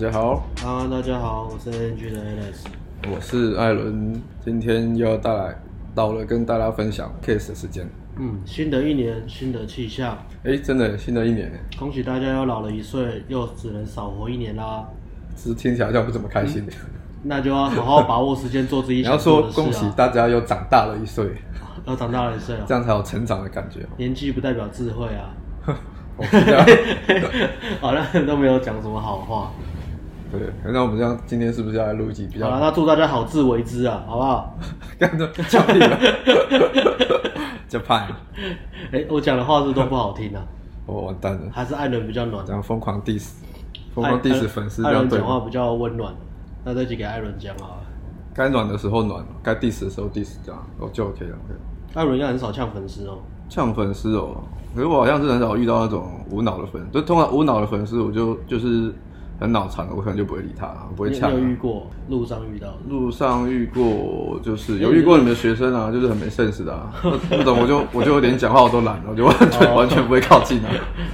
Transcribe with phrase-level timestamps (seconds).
[0.00, 5.54] 家好，啊，大家好，我是 ANG 的 Alex，我是艾伦，今天又要带来
[5.94, 7.86] 到了跟大家分享 case 的时间。
[8.16, 10.16] 嗯，新的一年，新的气象。
[10.42, 14.88] 哎，真的，新的一年，恭喜大家又老了一岁，又只能少活一年啦。
[15.36, 16.66] 是听起来好像不怎么开心
[17.22, 21.26] 那就要好好把握时间做自己 想做的事、啊、你要说恭喜大家又长大了一岁，
[21.86, 23.80] 又长大了一岁了，这样才有成长的感觉。
[23.98, 25.34] 年纪不代表智慧啊。
[26.16, 29.52] 我好像都没有讲什么好话。
[30.30, 30.40] 对，
[30.72, 32.52] 那我们这样今天是不是要来录一集比较好？
[32.52, 34.56] 好了，那祝大家好自为之啊，好不好？
[34.98, 35.98] 干的叫你了，
[37.68, 38.06] 就怕。
[38.92, 40.42] 哎，我讲的话是，是都不好听啊。
[40.86, 41.50] 我、 哦、完蛋了。
[41.52, 43.32] 还是艾伦比较暖，这样疯狂 diss，
[43.92, 44.84] 疯狂 diss 粉丝。
[44.86, 46.14] 艾伦讲话比较温暖，
[46.64, 47.82] 那这集给艾伦讲啊。
[48.32, 51.36] 该暖的时候暖，该 diss 的时候 diss，这样哦就 OK 了。
[51.94, 53.18] 艾伦应该很少呛粉丝哦。
[53.48, 54.36] 呛粉丝哦，
[54.76, 58.94] 可是我好像是很少遇到那种无脑的粉，就通常无脑的粉丝，我就就是。
[59.40, 61.32] 很脑残的，我可能就不会理他了，不会呛。
[61.32, 70.68] 有遇过路上遇到，路上遇过，就是有遇过你们的学生啊，就是很没 sense 的啊，不懂我就我就有点讲话我都懒了，我就完全完全不会靠近啊。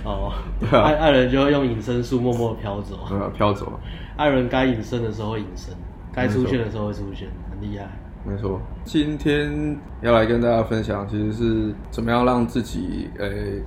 [0.04, 2.98] 哦，对啊，艾艾伦就会用隐身术默默飘走。
[3.08, 3.78] 对啊，飘走。
[4.16, 5.72] 艾伦该隐身的时候会隐身，
[6.12, 7.86] 该出现的时候会出现，很厉害。
[8.28, 13.28] 没错，今天要来跟大家分享，其实是怎么样让自己诶。
[13.28, 13.62] 欸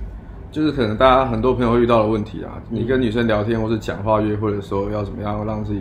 [0.50, 5.80] 就是可能大家很多朋友会遇到的问题啊，你跟女生聊天或是讲话约会的时候，要怎么样让自己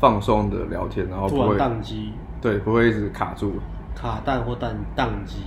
[0.00, 3.52] 放松的聊天，然后不会宕机，对，不会一直卡住，
[3.94, 5.38] 卡弹或宕宕机，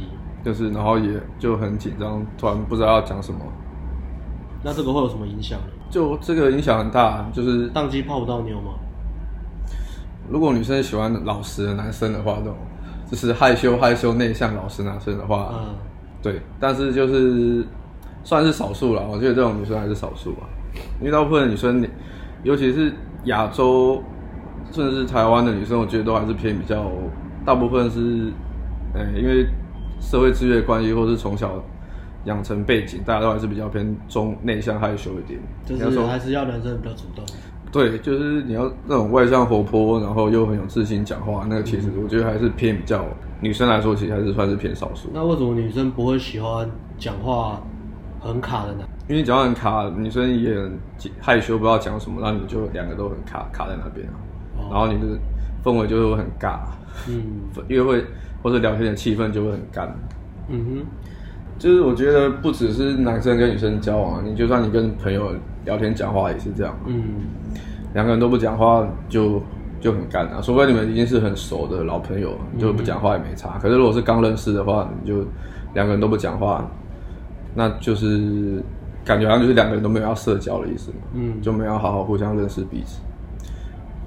[0.42, 3.40] 就是然后也就很紧张，突然不知道要讲什么。
[4.64, 5.68] 那这个会有什么影响呢？
[5.90, 8.72] 就这个影响很大，就是宕机泡不到妞吗？
[10.30, 12.56] 如果女生喜欢老实的男生的话，那种
[13.12, 15.76] 就是害羞害羞内向老实男生的话，嗯，
[16.22, 17.66] 对，但是就是。
[18.26, 20.42] 算是少数了，我觉得这种女生还是少数吧。
[21.00, 21.88] 因为大部分的女生，
[22.44, 22.92] 尤其是
[23.26, 24.04] 亚洲，
[24.72, 26.92] 甚至是台湾的女生，我觉得都还是偏比较，
[27.46, 28.34] 大部分是，
[28.94, 29.46] 呃，因为
[30.02, 31.64] 社会资源关系，或是从小
[32.26, 35.40] 养成背景，大家都还是比较偏中内向害羞一点。
[35.64, 37.24] 就是还是要男生比较主动。
[37.72, 43.06] 对，就是你要那种外向活泼，然后又很有自信讲话，那个其实我觉得还是偏比较
[43.40, 45.10] 女生来说，其实还是算是偏少数。
[45.14, 46.68] 那为什么女生不会喜欢
[46.98, 47.62] 讲话？
[48.28, 50.80] 很卡的呢，因为你讲话很卡，女生也很
[51.22, 54.08] 害羞，不知道讲什么，那你就两个都很卡，卡在那边，
[54.58, 55.18] 哦、然后你的
[55.64, 56.60] 氛围就会很尬，
[57.08, 57.24] 嗯，
[57.68, 58.04] 约会
[58.42, 59.96] 或者聊天的气氛就会很干，
[60.50, 60.86] 嗯哼，
[61.60, 65.32] 就是我觉得不只是男生跟女生交往，你就算你跟朋友
[65.64, 67.04] 聊天讲话也是这样，嗯，
[67.94, 69.42] 两个人都不讲话就
[69.80, 75.24] 就很干啊，除非你们已经是很熟的老朋友，就不讲话也没差，嗯、可是如果是刚认识的话，你就
[75.76, 76.68] 两个人都不讲话。
[77.56, 78.62] 那就是
[79.06, 83.00] 感觉好像就是两个人都没有要社交的意思嘛，嗯，就没有好好互相认识彼此。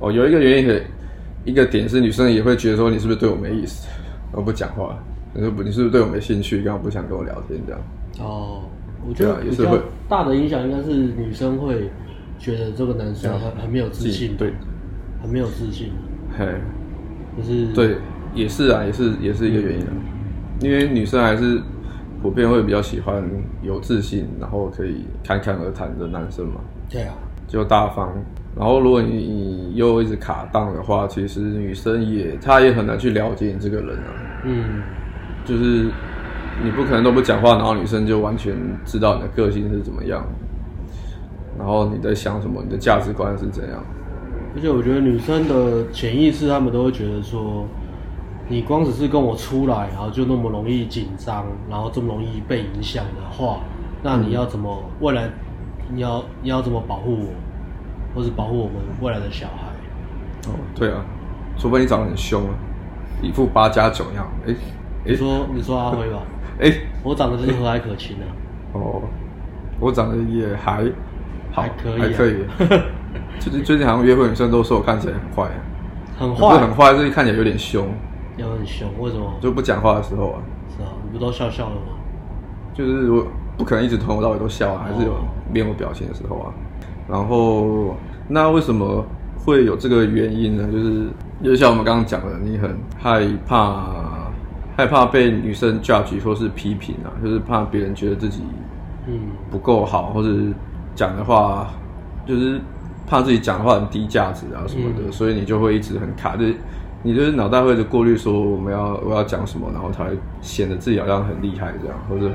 [0.00, 0.82] 哦，有一个原因的
[1.46, 3.88] 一个点是女生也会觉得说，你是不是对我没意思，
[4.32, 4.96] 我不讲话？
[5.32, 7.80] 你说不，你是不是对我没兴趣，刚刚不想跟我聊天这样？
[8.20, 8.62] 哦，
[9.08, 11.88] 我觉得也是会大的影响应该是女生会
[12.38, 14.52] 觉得这个男生很很没有自信，对，
[15.22, 15.90] 很没有自信，
[16.36, 16.46] 嘿，
[17.36, 17.96] 就是对，
[18.34, 19.92] 也是啊，也是也是一个原因啊，
[20.60, 21.62] 因为女生还是。
[22.20, 23.22] 普遍会比较喜欢
[23.62, 26.60] 有自信，然后可以侃侃而谈的男生嘛？
[26.88, 27.14] 对啊，
[27.46, 28.12] 就大方。
[28.56, 34.10] 然后如果你，你又一直卡档的话，其实女生也她也很难去了解你这个人啊。
[34.44, 34.82] 嗯，
[35.44, 35.90] 就是
[36.64, 40.26] 你不可能都不讲话，然后女生就完全知道你的个性是怎么样，
[41.56, 43.80] 然后你在想什么，你的价值观是怎样。
[44.56, 47.64] 而且我觉得女生的潜意识，她们都会觉得说。
[48.48, 53.60] 你光只是跟我出来，然后就那么容易紧张，然后这么容易被影响的话，
[54.02, 55.28] 那你要怎么未来？
[55.90, 57.28] 你要你要怎么保护我，
[58.14, 60.50] 或是保护我们未来的小孩？
[60.50, 61.04] 哦，对啊，
[61.58, 62.54] 除非你长得很凶啊，
[63.22, 64.26] 一副八加九样。
[64.46, 64.54] 哎，
[65.04, 66.20] 你说你说阿辉吧？
[66.60, 66.72] 哎，
[67.02, 68.24] 我长得真的和蔼可亲啊。
[68.74, 69.02] 哦，
[69.80, 70.84] 我长得也还
[71.52, 72.44] 还可以，还可以。
[73.40, 75.50] 最近最近好像约会女生都说我看起来很坏，
[76.18, 77.86] 很坏，很坏，就是看起来有点凶。
[78.38, 79.34] 也很凶，为什么？
[79.40, 80.38] 就不讲话的时候啊。
[80.74, 81.92] 是啊，你不都笑笑了吗？
[82.72, 83.26] 就是我
[83.56, 85.16] 不可能一直从头到尾都笑啊，还是有
[85.52, 86.54] 面无表情的时候啊。
[87.08, 87.96] 然后，
[88.28, 89.04] 那为什么
[89.44, 90.68] 会有这个原因呢？
[90.70, 91.08] 就是，
[91.42, 94.30] 就像我们刚刚讲的，你很害怕，
[94.76, 98.42] 害怕被女生 judge 或是批评啊，就是怕别人觉得自己
[99.06, 99.18] 嗯
[99.50, 100.28] 不够好，或者
[100.94, 101.68] 讲的话，
[102.26, 102.60] 就是
[103.06, 106.54] 怕自己讲的话很低价值啊什么的，嗯、所以你就会一直很卡，就是。
[107.02, 112.30] 你就是脑袋会就过滤说我们要我要讲什么，然后才会显得自己好像很厉害这样，或者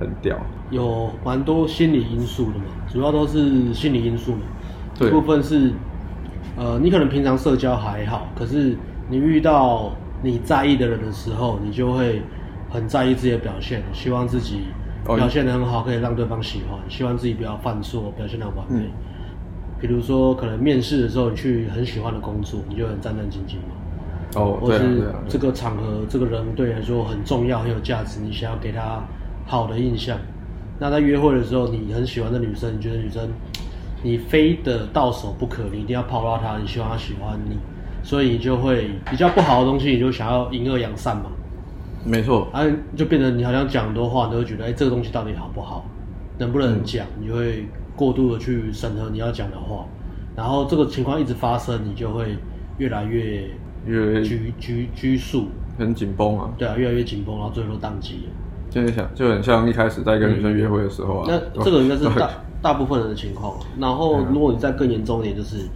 [0.00, 0.36] 很屌。
[0.70, 4.40] 有蛮多心理因素的嘛，主要都是心理因素嘛。
[4.98, 5.72] 对，一部分是
[6.56, 8.76] 呃，你可能平常社交还好，可是
[9.08, 12.22] 你遇到你在意的人的时候，你就会
[12.70, 14.62] 很在意自己的表现，希望自己
[15.04, 18.80] 表现的很好，可以让对方喜欢，希望自己不要犯错，表现的完美。
[18.80, 18.90] 嗯、
[19.80, 23.76] 比如说，可能面试的时候，你去很喜欢的工作，你就很战战兢兢嘛。
[24.34, 29.04] 哦，或是这个场合，这个人对你来说很重要、很有价值，你想要给他
[29.46, 30.16] 好的印象。
[30.78, 33.28] 那在约会的时候，你很喜欢的女生，你觉得女生
[34.02, 37.58] 你非得到手不可，你一定要泡到她，你希望她喜欢你，
[38.02, 41.24] 所以你就会比较不好的东西，你就想要隐恶扬善嘛。
[42.04, 42.64] 没错，啊，
[42.96, 45.84] 就变成你好像讲很多话，你都会觉得，哎、欸，这个东西到底好不好，
[46.38, 49.84] 能不能讲，嗯、你就会过度的去审核你要讲的话，
[50.34, 52.34] 然后这个情况一直发生，你就会
[52.78, 53.50] 越来越。
[53.86, 55.48] 越拘拘拘束，
[55.78, 56.50] 很紧绷啊。
[56.56, 58.32] 对啊，越来越紧绷，然后最后都宕机了。
[58.70, 61.26] 就是想，就很像一开始在跟女生约会的时候啊。
[61.28, 62.30] 嗯、那这个应该是大
[62.62, 63.54] 大部分人的情况。
[63.78, 65.66] 然后，如果你再更严重一点，就是，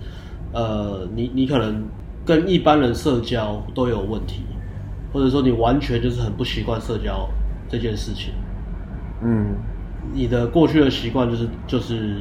[0.52, 1.84] 呃，你你可能
[2.24, 4.42] 跟一般人社交都有问题，
[5.12, 7.28] 或者说你完全就是很不习惯社交
[7.68, 8.32] 这件事情。
[9.22, 9.54] 嗯。
[10.14, 12.14] 你的过去的习惯就是就是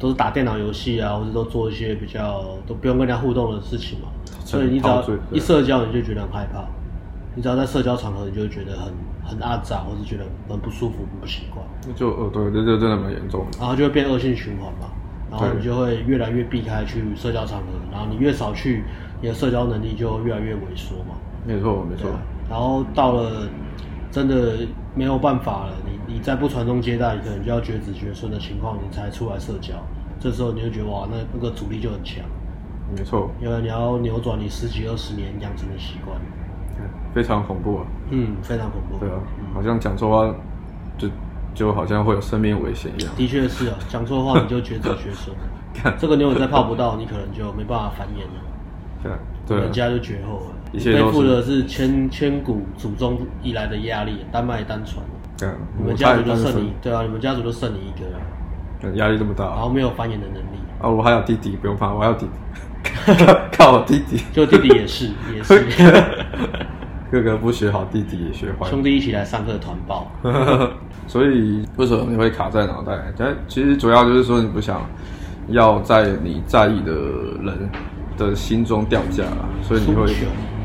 [0.00, 4.08] 都是打电脑游戏啊，或者都做一些比较都不用跟人家互动的事情嘛。
[4.48, 6.64] 所以你只要一社交，你就觉得很害怕。
[7.34, 8.90] 你只要在社交场合，你就会觉得很
[9.22, 11.62] 很阿杂，或是觉得很不舒服、很不习惯。
[11.94, 13.58] 就呃，对，这就真的蛮严重的。
[13.58, 14.88] 然后就会变恶性循环嘛。
[15.30, 18.82] 然后你就会越来越避开去社交场合，然后你越少去，
[19.20, 21.14] 你的社交能力就越来越萎缩嘛。
[21.46, 22.10] 没错，没错。
[22.48, 23.46] 然后到了
[24.10, 29.74] 真的没有办法了，你你再不传宗接代，你可能就要绝子绝孙的情况，你才出来社交。
[30.18, 32.24] 这时候你就觉得哇，那那个阻力就很强。
[32.96, 36.18] 没错，因为你要扭转你十几二十年养成的习惯，
[37.14, 37.86] 非常恐怖啊。
[38.10, 38.98] 嗯，非常恐怖。
[38.98, 39.20] 对啊，
[39.52, 40.34] 好像讲错话
[40.96, 41.08] 就
[41.54, 43.12] 就好像会有生命危险一样。
[43.16, 45.36] 的确是啊，讲错话你就绝子绝孙。
[45.74, 49.18] 看这个妞你再泡不到，你可能就没办法繁衍了。
[49.46, 50.46] 对，人家就绝后了。
[50.72, 55.04] 一切背负的是千千古祖宗以来的压力，单脉单传。
[55.38, 55.48] 对，
[55.78, 58.96] 你们家族就剩你，对啊，你们家族就剩你一个了。
[58.96, 60.58] 压力这么大，然后没有繁衍的能力。
[60.80, 62.32] 啊，我还有弟弟，不用怕，我还有弟弟。
[63.52, 65.64] 靠我弟弟，就弟弟也是 也是，
[67.10, 68.68] 哥哥不学好，弟弟也学坏。
[68.68, 70.10] 兄弟一起来上课团报，
[71.06, 72.92] 所以为什么你会卡在脑袋？
[73.16, 74.82] 但其实主要就是说你不想
[75.48, 77.70] 要在你在意的人
[78.16, 79.24] 的心中掉价，
[79.62, 80.06] 所以你会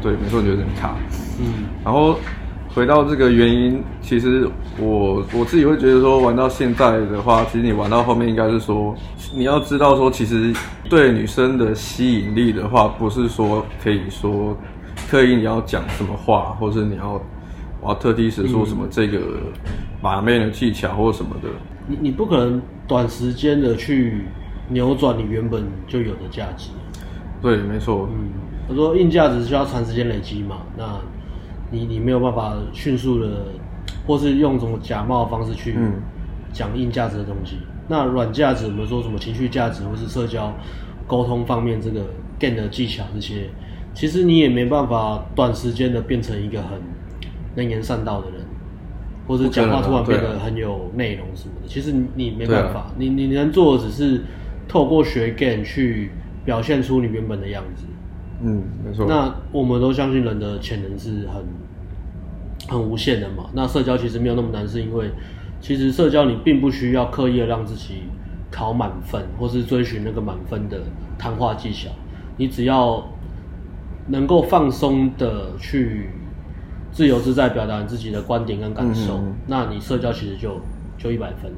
[0.01, 0.95] 对，没错，你觉得很卡。
[1.39, 2.17] 嗯，然后。
[2.75, 4.49] 回到这个原因，其实
[4.79, 8.95] 我我自己会觉得说，玩到现在的话，其实你玩到后面应该是说，
[9.35, 10.51] 你要知道说，其实
[10.89, 14.57] 对女生的吸引力的话，不是说可以说
[15.07, 17.21] 刻意你要讲什么话，或是你要
[17.79, 19.19] 我要特地是说什么这个
[20.01, 21.49] 把妹的技巧或什么的。
[21.87, 24.25] 你你不可能短时间的去
[24.69, 26.71] 扭转你原本就有的价值。
[27.39, 28.09] 对，没错。
[28.11, 28.29] 嗯，
[28.67, 30.99] 他说硬价值需要长时间累积嘛，那。
[31.73, 33.47] 你你没有办法迅速的，
[34.05, 35.75] 或是用什么假冒的方式去
[36.53, 37.57] 讲硬价值的东西。
[37.61, 40.53] 嗯、那软价值，我们说什么情绪价值，或是社交
[41.07, 42.01] 沟通方面这个
[42.39, 43.49] gain 的技巧这些，
[43.93, 46.79] 其实你也没办法短时间的变成一个很
[47.55, 48.39] 能言善道的人，
[49.27, 51.67] 或者讲话突然变得很有内容什么的。
[51.67, 54.21] 其实你没办法，你你能做的只是
[54.67, 56.11] 透过学 gain 去
[56.45, 57.85] 表现出你原本的样子。
[58.45, 59.05] 嗯，没错。
[59.07, 61.41] 那我们都相信人的潜能是很
[62.67, 63.45] 很无限的嘛。
[63.53, 65.09] 那社交其实没有那么难，是因为
[65.61, 68.03] 其实社交你并不需要刻意的让自己
[68.51, 70.81] 考满分，或是追寻那个满分的
[71.17, 71.89] 谈话技巧。
[72.37, 73.07] 你只要
[74.07, 76.09] 能够放松的去
[76.91, 80.59] 自由自在表达自己的观点跟感受，嗯嗯，那你社交其实就
[80.97, 81.51] 就一百分。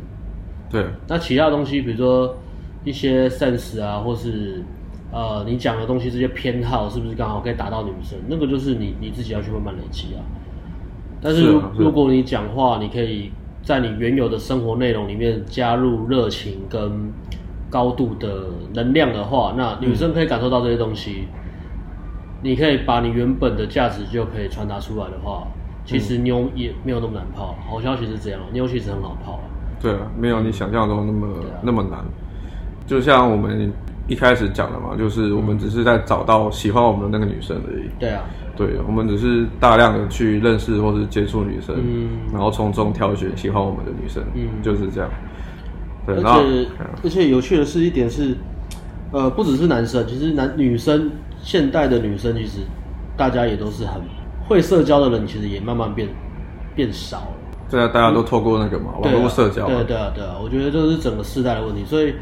[0.69, 0.85] 对。
[1.07, 2.37] 那其他东西，比如说
[2.83, 4.63] 一些 sense 啊，或是。
[5.11, 8.19] 呃，你讲的东西这些偏好是不是刚好可以打到女生？
[8.27, 10.19] 那个就是你你自己要去慢慢累积啊。
[11.25, 13.31] 但是如，果你讲话，你可以
[13.63, 17.11] 在你原有的生活内容里面加入热情跟
[17.67, 21.27] 高度的能量的话，那女生可以感受到这些东西。
[21.33, 21.41] 嗯，
[22.43, 25.47] 你可以把你原本的价值就可以传达出来的话，
[25.83, 27.55] 其实妞也没有那么难泡。
[27.67, 29.43] 好消息是这样，妞其实很好泡啊。
[29.81, 32.05] 对啊，没有你想象中那么，啊，那么难。
[32.85, 33.73] 就像我们。
[34.07, 37.89] 一开始讲的嘛，就是我们只是在找到喜欢我们的那个女生而已。
[37.99, 38.23] 对啊，
[38.55, 45.09] 对，我们只是大量的去认识或是接触女生，嗯，然后从中挑选喜欢我们的女生，嗯，就是这样。
[46.05, 46.67] 对，而且
[47.03, 48.37] 而且有趣的是一点是，
[49.11, 51.09] 呃，不只是男生，其实男女生
[51.41, 52.59] 现代的女生其实
[53.17, 53.99] 大家也都是很
[54.47, 56.07] 会社交的人，其实也慢慢变
[56.75, 57.27] 变少了。
[57.71, 59.65] 对啊，大家都透过那个嘛，网络社交。
[59.65, 62.13] 对啊，对啊，对啊，我觉得这是整个世代的问题，所以。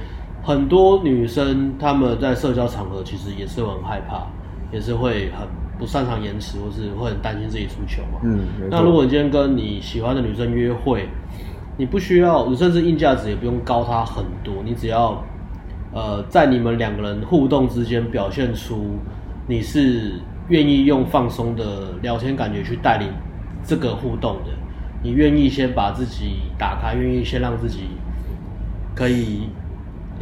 [0.44, 4.28] 很多女生她们在社交场合其实也是很害怕，
[4.74, 5.48] 也是会很
[5.80, 8.20] 不擅长言辞，或是会很担心自己出糗嘛。
[8.24, 11.08] 嗯，那如果你今天跟你喜欢的女生约会，
[11.78, 15.24] 你不需要，你甚至硬价值也不用高她很多，你只要
[15.94, 18.98] 呃在你们两个人互动之间表现出
[19.48, 20.20] 你是
[20.50, 23.08] 愿意用放松的聊天感觉去带领
[23.64, 24.52] 这个互动的，
[25.02, 27.88] 你愿意先把自己打开，愿意先让自己
[28.94, 29.48] 可以。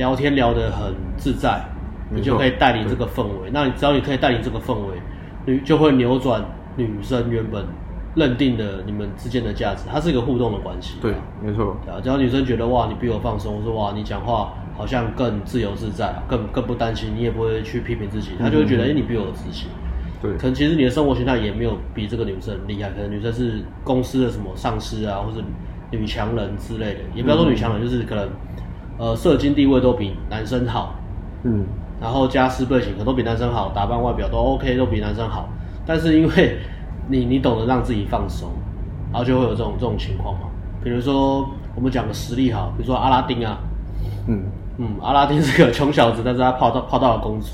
[0.01, 1.63] 聊天聊得很自在，
[2.10, 3.51] 你就可以带领这个氛围。
[3.53, 5.00] 那你只要你可以带领这个氛围，
[5.46, 6.43] 你就会扭转
[6.75, 7.63] 女生原本
[8.15, 9.84] 认定的你们之间的价值。
[9.88, 10.98] 它是一个互动的关系。
[11.00, 11.77] 对，没错。
[11.88, 19.70] 啊，只要女生觉得哇，你比我放松，我说哇，你讲话好像更自由自在，更更不担心，你也不会去批评自己，她就会觉得哎、欸，你比我有自信。
[20.20, 25.46] 对，可能其实你的生活形态也没有比这个女生厉害，可能女生是公司的什么上司啊，或者
[25.91, 28.27] 女强人之类的，也不要说女强人，就是可能。
[29.01, 30.93] 呃，社经地位都比男生好，
[31.41, 31.65] 嗯，
[32.00, 35.50] 然后家世背景可能都比男生好，打扮外表都 OK，都比男生好。
[35.88, 36.60] 但是因为
[37.10, 38.51] 你你懂得让自己放松，
[39.12, 40.41] 然后就会有这种这种情况嘛。
[40.84, 43.58] 比如说我们讲个实力哈，比如说阿拉丁啊，
[44.27, 44.43] 嗯
[44.77, 47.48] 嗯，阿拉丁是个穷小子，但是他泡到泡到了公主。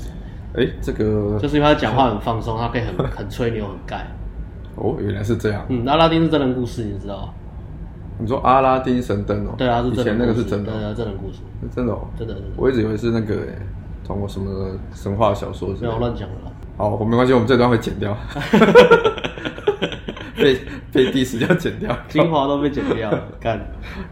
[0.52, 4.06] 哎、欸，这个就是因为他讲话很放松，他可以很很吹牛很盖。
[4.76, 5.64] 哦，原来是这样。
[5.70, 7.32] 嗯，阿拉丁是真人故事，你知道。
[8.20, 9.54] 你说阿拉丁神灯哦？
[9.56, 10.00] 对啊，是真。
[10.00, 11.38] 以前那个是真的，对啊，真的故事。
[11.74, 12.48] 真的哦，真的真的。
[12.56, 13.58] 我一直以为是那个诶，
[14.04, 15.86] 通过什么神话小说之类的。
[15.88, 16.34] 没有乱讲的。
[16.76, 18.16] 好，我没关系，我们这段会剪掉。
[20.36, 20.56] 被
[20.92, 23.60] 被 diss 要剪掉，精华都被剪掉了， 干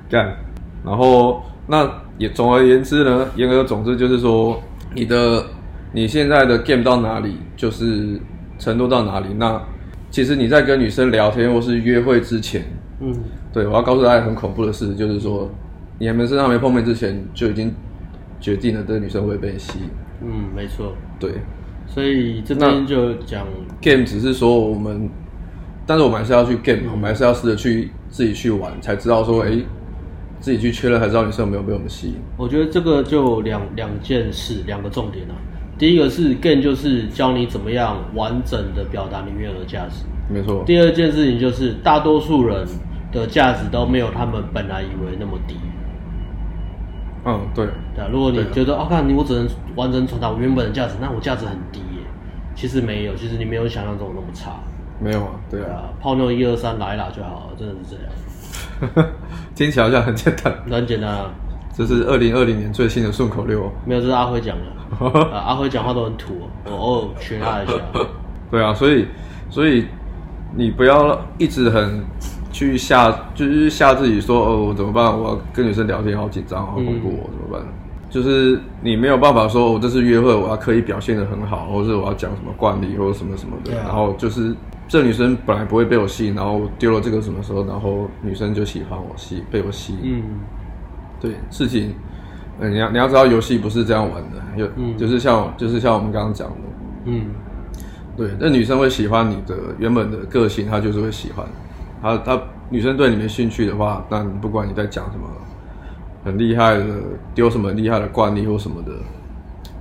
[0.09, 0.37] 干。
[0.85, 4.61] 然后那也总而言之呢，言而总之就是说，
[4.95, 5.45] 你的
[5.93, 8.21] 你现在的 game 到哪里，就是
[8.59, 9.29] 程度到哪里。
[9.35, 9.61] 那
[10.11, 12.65] 其实你在跟女生聊天或是约会之前。
[13.01, 13.15] 嗯，
[13.53, 15.51] 对，我要告诉大家很恐怖的事，就是说，
[15.99, 17.73] 你们身上没碰面之前就已经
[18.41, 19.85] 决定了这个女生会被吸引。
[20.23, 20.95] 嗯，没错。
[21.21, 21.33] 对，
[21.87, 23.47] 所以这边就讲
[23.83, 25.11] game，只是说我们，
[25.87, 29.59] 但是我们还是要去 game，嗯，我们还是要试着去自己去玩，才知道说，哎，
[30.41, 32.15] 自己去确认才知道女生有没有被我们吸引。
[32.39, 35.35] 我觉得这个就两两件事，两个重点啊。
[35.79, 40.07] 第一个是 game，就是教你怎么样完整的表达你原有的价值。
[40.29, 40.65] 没错。
[40.67, 42.67] 第二件事情就是，大多数人
[43.13, 45.57] 的价值都没有他们本来以为那么低。
[47.25, 47.67] 嗯，对。
[47.95, 52.03] 对啊，如果你觉得啊，看你我只能完整传达我原本的价值，那我价值很低耶。
[52.55, 54.53] 其实没有，其实你没有想象中那么差。
[55.01, 55.85] 没有啊，对啊。
[56.01, 59.09] 泡妞一二三来一拉就好了，真的是这样。
[59.55, 60.55] 听起来好像很简单。
[60.71, 61.31] 很简单啊。
[61.73, 63.71] 这是二零二零年最新的顺口溜。
[63.85, 64.65] 没有，这是阿辉讲的。
[65.35, 67.73] 啊，阿辉讲话都很土，我偶尔学他一下。
[68.51, 69.07] 对啊，所以，
[69.51, 69.87] 所以。
[70.59, 72.03] 你不要一直很
[72.57, 75.05] 去吓，就是吓自己说哦，我怎么办？
[75.05, 77.61] 我要跟女生聊天，好紧张，好恐怖，嗯、怎么办？
[78.09, 83.73] 就是你没有办法说，我这次约会我要刻意表现的很好，或者是我要讲什么惯例或者什么什么的。
[83.79, 84.55] 啊、然后就是
[84.89, 89.99] 这女生本来不会被我吸引，然后丢了这个什么时候，然后女生就喜欢我，吸被我吸引。
[90.05, 90.23] 嗯，
[91.21, 91.93] 对，事情，
[92.59, 96.55] 嗯，你要你要知道，游戏不是这样玩的，就、嗯、就是像就是像我们刚刚讲的，
[97.05, 97.27] 嗯。
[98.17, 101.47] 对，那女生会喜欢你的原本的个性，她就是会喜欢。
[102.07, 105.27] 她她女生对你没兴趣的话，那不管你在讲什么
[106.25, 106.85] 很厉害的，
[107.35, 108.93] 丢什么厉害的惯例或什么的，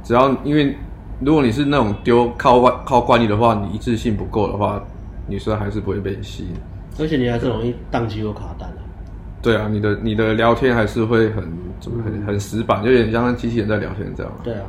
[0.03, 0.75] 只要因为
[1.20, 4.82] 如果你是那种丢靠外靠惯例的话，你一致性不够的话，
[5.27, 6.53] 女生还是不会被你吸引。
[7.00, 8.77] 而且你还是容易宕机或卡单的。
[9.41, 11.44] 对啊，你的你的聊天还是会很
[11.79, 14.32] 怎么很很死板，就有点像机器人在聊天这样。
[14.44, 14.62] 对啊，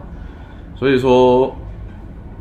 [0.75, 1.55] 所以说。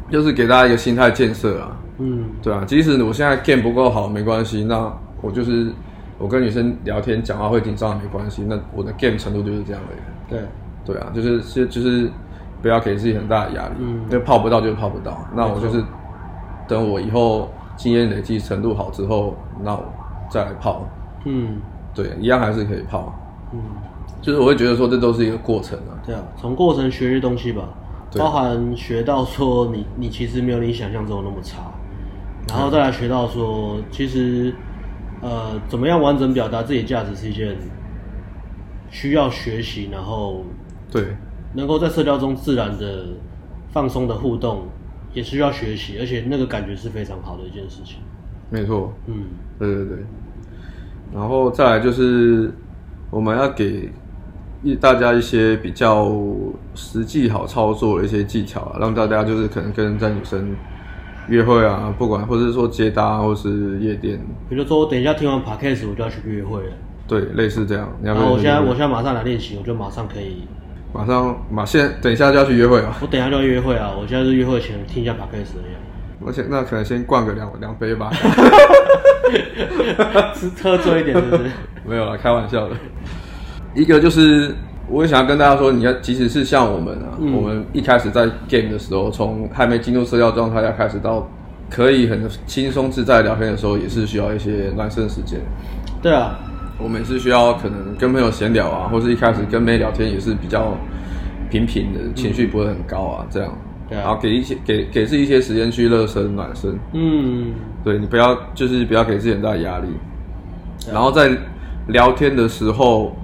[0.07, 4.75] 就是给大家一个心态建设啊，嗯，对啊，即使我现在 game 不够好没关系，那
[5.25, 5.71] 我就是
[6.19, 9.89] 我跟女生聊天讲话会紧张也没关系，那我的 game 程度就是这样的。
[10.27, 10.39] 对，
[10.85, 12.09] 对啊，就是是就是
[12.61, 15.83] 不要给自己很大的压力，嗯，因为泡不到就是泡不到，那我就是
[16.67, 19.83] 等我以后经验累积程度好之后，那我
[20.29, 20.87] 再来泡，
[21.25, 21.59] 嗯，
[21.93, 23.13] 对，一样还是可以泡，
[23.51, 23.59] 嗯，
[24.21, 27.63] 就是我会觉得说这都是一个过程啊，对啊，从过程学些东西吧。
[28.17, 31.63] 包含学到说你你其实没有你想象中那么差，
[32.47, 34.55] 然后再来学到说其实
[35.21, 37.55] 呃怎么样完整表达自己的价值是一件
[38.89, 40.43] 需要学习，然后
[40.91, 41.15] 对
[41.53, 43.05] 能够在社交中自然的
[43.71, 44.67] 放松的互动
[45.13, 47.97] 也需要学习，而且那个感觉是非常好的一件事情。
[48.49, 49.23] 没错，嗯，
[49.57, 49.97] 对对对，
[51.13, 52.53] 然后再来就是
[53.09, 53.91] 我们要给
[54.63, 54.75] 一。
[54.75, 56.11] 大家一些比较
[56.73, 60.55] 实际好操作的一些技巧啊，让大家就是可能跟在女生
[61.27, 66.71] 约会啊，不管或者是说接搭或是夜店，比如说我等一下听完 podcast 我就要去约会了，
[67.07, 67.91] 对，类似这样。
[68.03, 70.47] 然后我现在我现在马上来练习，我就马上可以
[70.93, 72.95] 马上马现等一下就要去约会啊！
[73.01, 73.91] 我等一下就要约会啊！
[73.99, 75.81] 我现在是约会前听一下 podcast 的样。
[76.25, 78.09] 而且那可能先灌个两两杯吧。
[80.33, 81.51] 是喝醉一点是不是？
[81.85, 82.75] 没有啦，开玩笑的。
[83.73, 84.55] 一个就是，
[84.87, 91.27] 我也想要跟大家说，你要即使是像我们啊，嗯、我们一开始在 game 的时候，从还没进入社交状态要开始到
[91.69, 95.39] 可以很轻松自在聊天的时候，也是需要一些暖身时间。
[96.01, 96.39] 对啊。
[96.77, 100.77] 我们是需要可能跟朋友闲聊啊，或是一开始跟妹聊天也是比较
[101.49, 103.49] 平平的，情绪不会很高啊，这样。
[103.87, 104.01] 对啊。
[104.01, 106.77] 然后给一些给给自己一些时间去热身暖身。
[106.91, 107.53] 嗯。
[107.81, 109.87] 对，你不要就是不要给自己很大压力。
[110.91, 111.31] 然后在
[111.87, 113.15] 聊天的时候，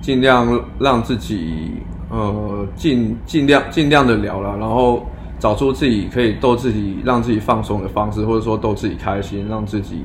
[0.00, 1.72] 尽量让自己
[2.10, 5.06] 呃尽尽量尽量的聊了，然后
[5.38, 10.02] 找出自己可以逗自己、让自己放松的方式，或者说逗自己开心，让自己。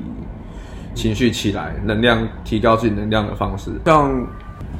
[0.96, 4.12] 情绪起来，能量提高自己能量的方式，像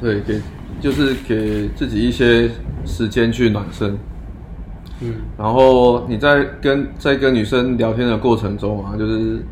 [0.00, 0.40] 对给
[0.80, 2.48] 就是给自己一些
[2.86, 3.98] 时间去暖身，
[5.00, 9.44] 嗯，然后你在跟在跟女生聊天的过程中啊，就是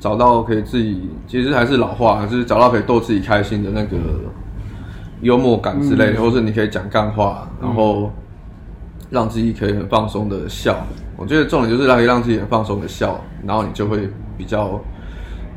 [0.00, 3.98] 找到可以自己其实还是老话，就是找到可以逗自己开心的那个
[5.26, 8.10] 幽默感之类的，嗯、或是你可以讲干话，然后
[9.10, 10.86] 让自己可以很放松的笑。
[11.18, 14.80] 我觉得重点就是可以让自己很放松的笑，然后你就会比较。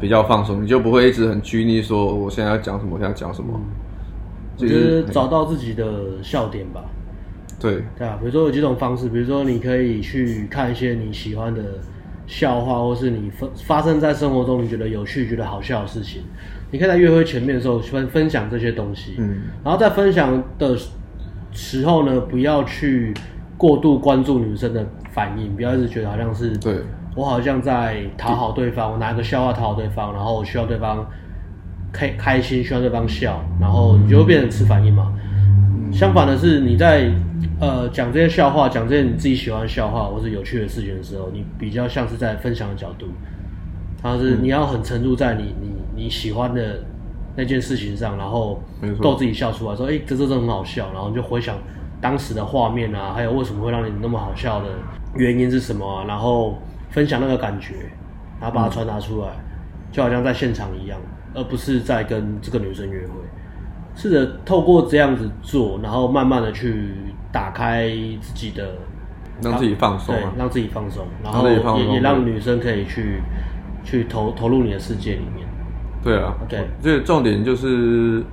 [0.01, 3.59] 比较放松，你就不会一直很拘泥，说我现在要讲什么，我现在讲什么。
[4.57, 6.85] 我觉得找到自己的笑点吧。
[7.59, 11.61] 对对啊，比如说有几种方式，比如说你可以去看一些你喜欢的
[12.25, 16.21] 笑话，或是你发发生在生活中你觉得有趣、觉得好笑的事情，
[16.71, 19.15] 你可以在约会前面的时候分分享这些东西。
[19.17, 20.77] 嗯，然后在分享的
[21.51, 23.13] 时候呢，不要去
[23.57, 26.77] 过度关注女生的反应，不要一直觉得好像是对。
[27.15, 31.05] 我好像在讨好对方，我拿个笑话讨好对方，然后我需要对方
[31.91, 35.11] 开开心，需要对方笑，然后你就会变成吃反应嘛。
[35.17, 37.11] 嗯、相反的是，你在
[37.59, 43.07] 呃讲这些笑话，讲这些你自己喜欢的笑话或是有趣的事情的时候，你比较像是在分享的角度，
[44.01, 46.83] 他是你要很沉入在你你你喜欢的
[47.35, 48.63] 那件事情上，然后
[49.01, 51.57] 逗自己笑出来，说哎、欸，这这真的很好笑，然后你就回想
[52.01, 54.67] 当时的画面啊，还有为什么会让你那么好笑的
[55.15, 56.57] 原因是什么啊，然后。
[56.91, 57.75] 分享那个感觉，
[58.41, 59.43] 然后把它传达出来，嗯、
[59.91, 60.99] 就好像在现场一样，
[61.35, 63.13] 而不是在跟这个女生约会。
[63.95, 66.95] 试着透过这样子做，然后慢慢的去
[67.31, 67.87] 打开
[68.19, 68.73] 自己的，
[69.43, 73.21] 让自己放松、啊，对，让自己放松，然后也也让女生可以去
[73.83, 75.47] 去投投入你的世界里面。
[76.03, 78.23] 对啊，OK，这个重点就是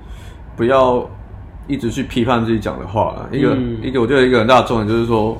[0.55, 1.07] 不要
[1.67, 3.29] 一直去批判自己讲的话了。
[3.31, 5.37] 一个、嗯、一个，我觉得一个很大的重点就是说，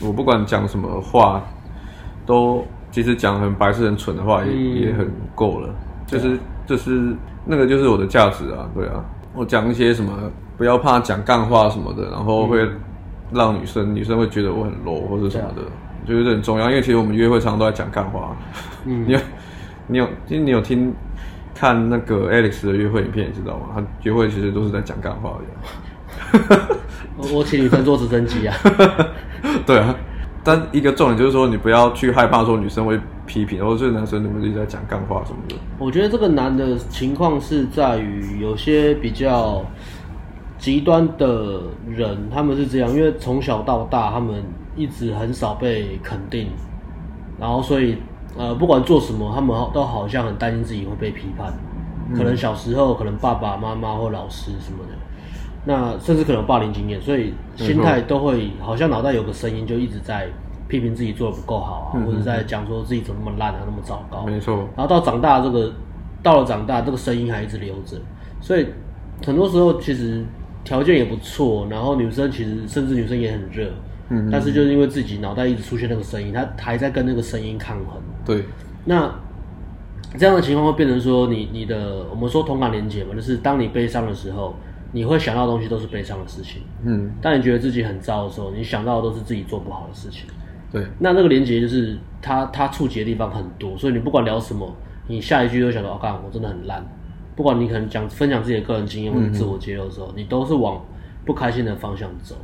[0.00, 1.42] 我不管讲什么话。
[2.26, 5.72] 都其实讲很白痴、很蠢的话也、嗯、也很够了，
[6.08, 8.94] 就是、啊、就是那个就是我的价值啊，对啊，
[9.32, 10.12] 我讲一些什么
[10.56, 12.68] 不要怕讲干话什么的，然后会
[13.30, 15.62] 让女生、嗯、女生会觉得我很 low 或者什么的，
[16.02, 18.36] 我觉得很重要，因为其实我们约会常常都在讲干话。
[18.86, 19.20] 嗯，你有
[19.86, 20.92] 你有其实你有听
[21.58, 23.68] 看那个 Alex 的约会影片，你知道吗？
[23.74, 26.76] 他约会其实都是在讲干话的。
[27.32, 28.54] 我请女生坐直升机啊。
[29.64, 29.94] 对啊。
[30.44, 35.56] 但一个重点就是说，你不要去害怕说女生会批评，或者这个男生你们一直在讲干话什么的。
[35.76, 39.64] 我觉得这个男的情况是在于有些比较
[40.56, 44.40] 极端的人，他们是这样，因为从小到大他们
[44.76, 46.46] 一直很少被肯定，
[47.40, 47.96] 然后所以
[48.36, 51.52] 呃不管做什么，他们都好像很担心自己会被批判。
[52.14, 54.92] 可能小时候可能爸爸妈妈或老师什么的。
[55.64, 60.28] 那甚至可能有霸凌经验，所以心态都会好像脑袋有个声音，就一直在
[60.68, 64.24] 批评自己做的不够好啊，嗯、或者在讲说自己怎么那么烂啊，那么糟糕。
[64.24, 64.68] 没错。
[64.76, 65.72] 然后到长大这个，
[66.22, 67.96] 到了长大这个声音还一直留着，
[68.40, 68.68] 所以
[69.26, 70.24] 很多时候其实
[70.62, 73.68] 条件也不错，然后女生其实甚至女生也很热，
[74.08, 78.00] 嗯，但是就是因为自己脑袋一直出现那个声音，他还在跟那个声音抗衡。
[78.24, 78.44] 对。
[78.84, 79.12] 那
[80.16, 84.54] 这样的情况会变成说你，你你的我们说同感连结嘛，就是当你悲伤的时候。
[84.92, 90.26] 你会想到的东西都是悲伤的事情，嗯，当你觉得自己很糟的时候，你想到的都是自己做不好的事情，
[90.72, 90.86] 对。
[91.00, 94.74] 那那个连接就是他他触及的地方很多，所以你不管聊什么，
[95.08, 96.82] 你下一句都想到，哦，干，我真的很烂。
[97.34, 100.82] 不管你可能讲分享自己的个人经验或者自我揭露的时候，嗯、你都是往
[101.26, 102.36] 不开心的方向走。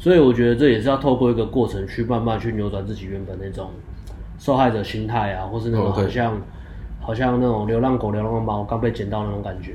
[0.00, 3.70] 所以我觉得这也是要透过一个过程去慢慢去扭转自己原本那种
[4.38, 6.38] 受害者心态啊，或是那种好像、哦、
[7.00, 9.74] 好像那种流浪狗、流浪猫刚被捡到那种感觉。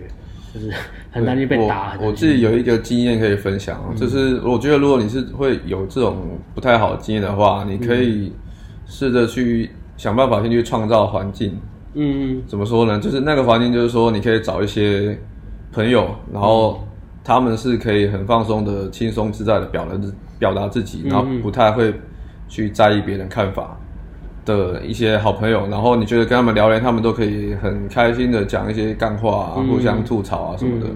[0.53, 0.71] 就是
[1.11, 1.97] 很担心被打。
[1.99, 6.15] 我我自己有一个经验可以分享，嗯、就是我觉得如果你是会有这种
[6.53, 8.31] 不太好的经验的话，你可以
[8.85, 11.59] 试着去想办法先去创造环境。
[11.93, 12.97] 嗯，怎么说呢？
[13.01, 15.19] 就是那个环境，就是说你可以找一些
[15.73, 16.84] 朋友，然后
[17.25, 21.93] 他们是可以很放松的、轻松自在的表达自表达自己，然后不太会
[22.47, 23.75] 去在意别人看法
[24.45, 25.67] 的一些好朋友。
[25.67, 30.87] 然后你觉得跟他们聊天，他们都可以很开心的讲一些干话啊，互相吐槽啊什么的。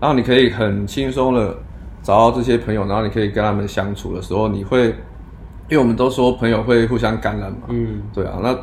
[0.00, 1.56] 然后你可以很轻松的
[2.02, 4.88] 找到这些朋友，然后你可以跟他们相处的时候，你会，
[5.68, 8.54] 因为我们都说朋友会互相感染嘛，嗯，对啊，那。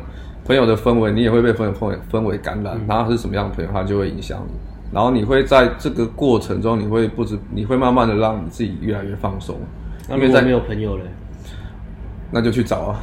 [0.46, 2.76] 朋友的氛围，你也会被朋友氛围氛围感染。
[2.88, 4.54] 然后是什么样的朋友，他就会影响你。
[4.92, 9.56] 然后你会在这个过程中，你会不知，你会慢慢的让你自己越来越放松。
[10.08, 11.04] 那如果没有朋友嘞，
[12.32, 13.00] 那就去找啊，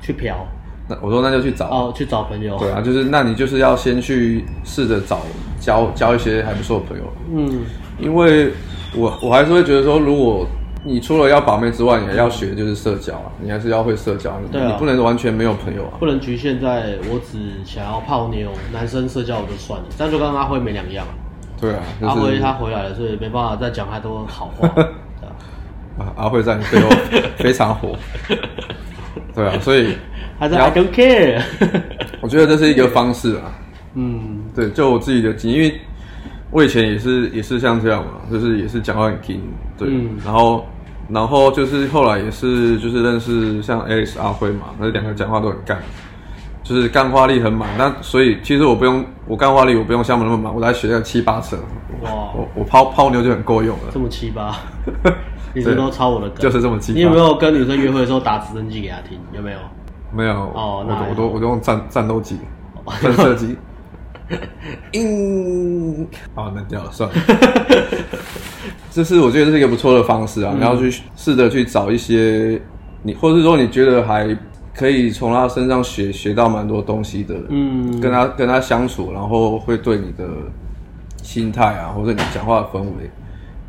[0.00, 0.46] 去嫖。
[0.88, 2.58] 那我说那就去找哦，去找朋友。
[2.58, 5.20] 对啊，就是那你就是要先去试着找
[5.60, 7.04] 交交一些还不错的朋友。
[7.34, 7.64] 嗯，
[7.98, 8.52] 因为
[8.96, 10.46] 我我还是会觉得说，如果。
[10.84, 21.06] 你除了要把妹之外，你还要学就是社交啊，你还是要会社交，对啊，你不能完全没有朋友啊，不能局限在我只想要泡妞，男生社交我就算了，这样就跟阿辉没两样。
[21.62, 24.68] 对啊，就是、阿辉他回来了，所以没办法再讲太多好话。
[24.74, 24.84] 对
[25.96, 26.90] 啊，阿辉在你背后
[27.38, 27.96] 非常火。
[29.32, 29.96] 对啊，所以
[30.38, 31.40] 还在 I don't care。
[32.20, 33.54] 我觉得这是一个方式啊。
[33.94, 35.80] 嗯，对，就我自己的经验，因为
[36.50, 39.40] 我以前也是也是像这样嘛，就是也是讲话很硬，
[39.78, 40.66] 对，嗯、然后。
[41.08, 45.76] 然后就是后来也是就是认识像 Alex 阿辉嘛，那两个讲话都很干，
[46.72, 47.68] 就是干化力很满。
[47.76, 51.58] 那所以其实我不用我干化力我不用像他们那么满，我来学个七八成。
[52.02, 53.84] 哇，我我泡泡妞就很够用了。
[53.92, 54.56] 这么七八，
[55.54, 56.38] 一直都抄我的梗。
[56.38, 56.96] 就是这么七八。
[56.96, 59.18] 你有没有跟女生约会的时候打直升机给她听？
[59.32, 59.58] 有没有？
[60.12, 60.34] 没有。
[60.34, 62.38] 哦，那我都我都我都用战战斗机，
[62.86, 63.56] 喷射机。
[64.94, 67.14] 嗯， 好，那掉了，算了。
[68.90, 72.60] 这是我觉得这是一个不错的方式啊，你要去试着去找一些
[73.02, 74.36] 你，或者是说你觉得还
[74.74, 80.26] 可以从他身上学学到蛮多东西的，嗯，跟他跟他相处，然后会对你的
[81.22, 83.10] 心态啊，或者你讲话的氛围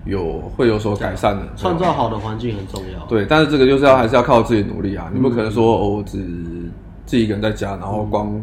[0.06, 1.44] 有会有所改善的。
[1.56, 3.06] 创造好的环境很重要。
[3.08, 6.18] 对，但是这个就是要还是要靠自己努力啊，你不可能说哦，我只
[7.06, 8.42] 自己一个人在家，然后光。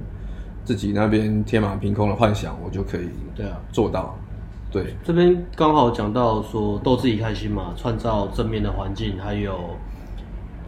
[0.62, 4.14] 自己那边天马行空的幻想，我就可以对啊做到。
[4.70, 9.58] 对，对这边刚好讲到说逗自己开心嘛，创造正面的环境，还有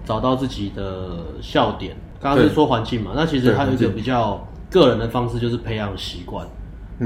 [0.04, 1.96] 找到自己的笑点。
[2.20, 6.46] 刚刚是说环境嘛，那其实还有一个比较个人的方式，就是培养习惯。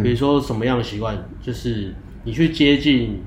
[0.03, 3.23] 比如说什么样的习惯，就是你去接近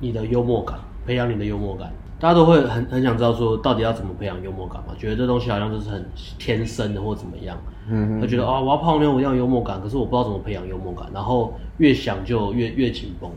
[0.00, 1.92] 你的幽默感，培养你的幽默感。
[2.18, 4.94] 大家都会很很想知道说，到底要怎么培养幽默感嘛？
[4.96, 7.58] 觉得这东西好像就是很天生的，或怎么样。
[7.88, 11.08] 嗯哼，他觉得啊、哦，我要泡妞，我要幽默感，可是我不知道怎么培养幽默感。
[11.12, 13.28] 然后越想就越越紧绷，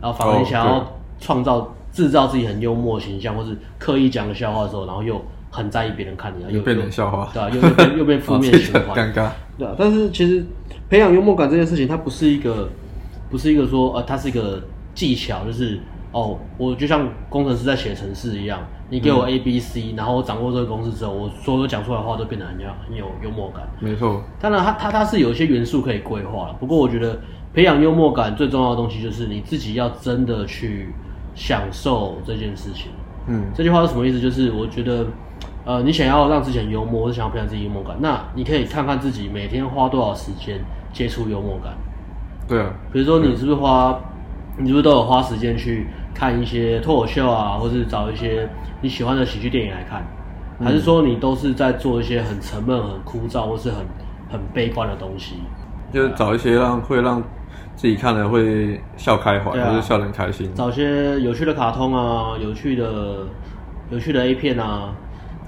[0.00, 0.86] 然后反而你想要
[1.18, 5.20] 创造制造自己很幽默的形象，或是刻意讲个笑话的时候，然后又
[5.50, 9.30] 很在意别人看你，又变成笑话，对啊，又变 又变负面循环，尴尬。
[9.58, 10.44] 对啊，但是其实
[10.88, 12.68] 培养幽默感这件事情，它不是一个，
[13.30, 14.62] 不是一个说呃，它是一个
[14.94, 15.78] 技巧，就是。
[16.10, 23.68] 哦，我就像工程师在写程式一样，你给我 A、B、C，然后我掌握这个公式之后，我所有讲出来的话都变得很有很有幽默感。
[23.78, 27.20] 没错，当然它它它是有一些元素可以规划了，不过我觉得
[27.52, 30.88] 培养幽默感最重要的东西就是你自己要真的去
[31.38, 32.90] 享受这件事情。
[33.28, 34.20] 嗯，这句话是什么意思？
[34.20, 35.06] 就是我觉得，
[35.64, 40.60] 呃，你想要让自己很幽默，或者想要培养自己幽默感，那你可以看看自己每天花多少时间
[40.92, 41.72] 接触幽默感。
[42.48, 43.98] 对啊，比如说你是不是花，
[44.58, 45.86] 你是不是都有花时间去？
[46.14, 48.48] 看一些脱口秀啊，或是找一些
[48.80, 50.04] 你喜欢的喜剧电影来看，
[50.60, 53.86] 还是说你都是在做一些很沉闷、很枯燥，或是很
[54.28, 55.36] 很悲观的东西？
[55.92, 57.22] 就是找一些让会让
[57.78, 60.52] 自己看了会笑开怀，啊、或是笑得很开心。
[60.52, 63.24] 找些有趣的卡通啊，有趣的
[63.88, 64.92] 有趣的 A 片啊。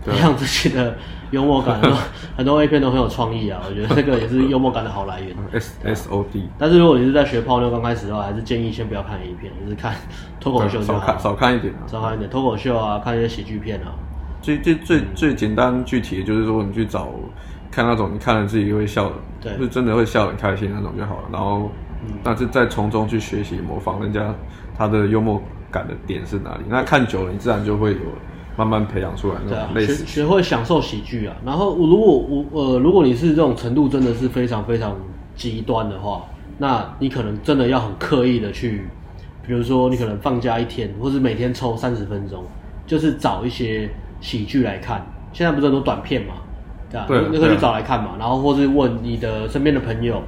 [0.03, 0.97] 培养自己的
[1.31, 1.79] 幽默感，
[2.35, 5.37] 很多 A 片都很有创意啊，我觉得这个也是幽默感的好来源。
[5.53, 6.49] S S O D。
[6.59, 9.95] 但是如果你是在学泡妞刚开始的话，还是建议先不要看 A 片，就是看
[10.41, 11.01] 脱口秀就好。
[11.01, 13.93] 少看少看一点，少看一点脱口秀啊，看一些喜剧片啊。
[14.41, 17.11] 最最最最简单具体的就是说，你去找
[17.71, 21.25] 看那种你看了自己会笑的，对，是真的会笑很开心那种就好了。
[21.31, 21.71] 然后，
[22.23, 24.35] 但是再从中去学习模仿人家
[24.77, 26.65] 他的幽默感的点是哪里。
[26.69, 28.01] 那看久了，你自然就会有。
[28.57, 31.35] 慢慢培养出来那种类似，学学会享受喜剧啊。
[31.47, 34.95] 然后，如果我呃，如果你是这种程度真的是非常非常
[35.35, 36.27] 极端的话，
[36.59, 38.87] 那你可能真的要很刻意的去，
[39.47, 42.45] 比如说你可能放假一天，或是每天抽三十分钟，
[42.87, 43.89] 就是找一些
[44.21, 45.07] 喜剧来看。
[45.33, 46.35] 现在不是很多短片嘛，
[46.91, 47.07] 对吧？
[47.09, 48.11] 对，你可以去找来看嘛。
[48.19, 50.23] 然后，或是问你的身边的朋友。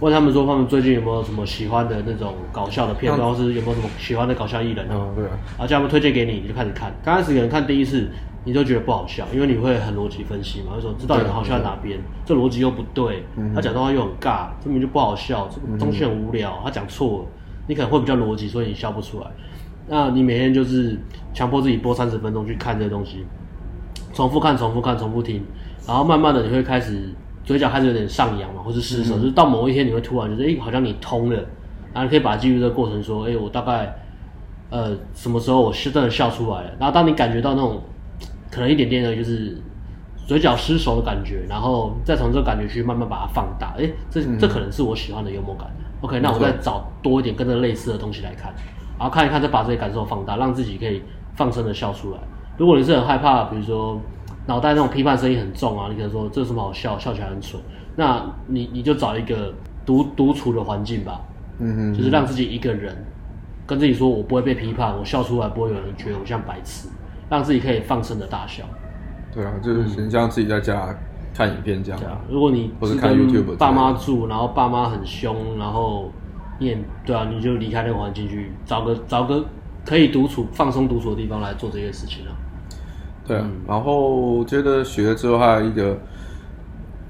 [0.00, 4.86] 问他们说，他们最近有没有什么喜欢的那种搞笑的片，段，或是有没有什么喜欢的搞笑艺人？
[4.90, 5.24] 嗯，对。
[5.24, 6.90] 然后叫他们推荐给你，你就开始看。
[7.04, 8.08] 刚开始可能看第一次，
[8.44, 17.24] 你就觉得不好笑，因为你会很逻辑分析嘛，就说知道你好笑在哪边，这逻辑又不对，他讲的话又很尬，这明明就不好笑，这个东西很无聊，他讲错了，
[17.66, 19.26] 你可能会比较逻辑，所以你笑不出来。
[19.86, 20.98] 那你每天就是
[21.34, 23.26] 强迫自己播三十分钟去看这些东西，
[24.14, 25.44] 重复看、重复看、重复听，
[25.86, 27.10] 然后慢慢的你会开始
[27.44, 31.36] 嘴角开始有点上扬嘛，或是失手，嗯、就是到某一天你会突然觉得哎、欸，好像你通了，
[31.92, 33.94] 然后你可以把它记录这个过程说，哎、欸，我大概
[34.70, 36.70] 呃什么时候我是真的笑出来了。
[36.78, 37.82] 然后当你感觉到那种
[38.50, 39.60] 可能一点点的就是。
[40.26, 43.74] 嘴角失手的感觉，然后再从这个感觉去慢慢把它放大。
[43.76, 45.68] 哎，这这可能是我喜欢的幽默感。
[45.76, 48.54] 嗯、OK，那我再找多一点跟这类似的东西来看，
[48.96, 51.02] 然后看一看，再把这些感受放大，让自己可以
[51.34, 52.18] 放声的笑出来。
[52.56, 54.00] 如果你是很害怕，比如说
[54.50, 57.62] 脑袋那种批判声音很重啊，你可能说这有什么好笑，笑起来很蠢。
[57.94, 59.54] 那你你就找一个
[59.86, 61.20] 独独处的环境吧，
[61.60, 62.92] 嗯哼，就是让自己一个人
[63.64, 66.88] 跟自己说，我不会被批判，我笑出来不会有人觉得我像白痴，
[67.28, 68.64] 让自己可以放声的大笑。
[69.32, 70.98] 对啊，就是很像自己在家
[71.32, 72.00] 看影片这样。
[72.00, 76.10] 对啊，如果你是跟爸妈住，然后爸妈很凶，然后
[76.58, 79.44] 你也对啊，你就离开那个环境去找个找个
[79.86, 82.34] 可以独处、放松独处的地方来做这些事情啊。
[83.30, 85.96] 对啊，嗯、然后我觉得学了之后还有一个